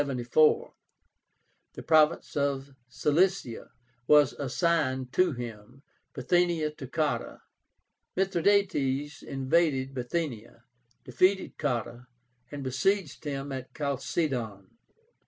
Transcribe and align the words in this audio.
The 0.01 0.71
province 1.85 2.35
of 2.35 2.73
Cilicia 2.89 3.69
was 4.07 4.33
assigned 4.33 5.13
to 5.13 5.33
him, 5.33 5.83
Bithynia 6.13 6.71
to 6.71 6.87
Cotta. 6.87 7.43
Mithradátes 8.17 9.21
invaded 9.21 9.93
Bithynia, 9.93 10.63
defeated 11.03 11.59
Cotta, 11.59 12.07
and 12.49 12.63
besieged 12.63 13.23
him 13.25 13.51
at 13.51 13.71
Chalcédon. 13.75 14.71